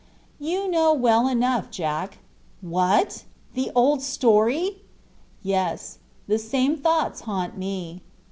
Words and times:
"You 0.39 0.67
know 0.67 0.95
well 0.95 1.27
enough, 1.27 1.69
Jack." 1.69 2.17
"What? 2.61 3.25
the 3.53 3.71
old 3.75 4.01
story?" 4.01 4.81
"Yes, 5.43 5.99
the 6.25 6.39
same 6.39 6.75
thoughts 6.75 7.21
haunt 7.21 7.55
me." 7.55 8.01